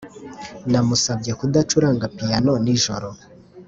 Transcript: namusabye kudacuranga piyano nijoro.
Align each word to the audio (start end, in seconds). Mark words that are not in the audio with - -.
namusabye 0.71 1.31
kudacuranga 1.39 2.05
piyano 2.17 2.53
nijoro. 2.63 3.09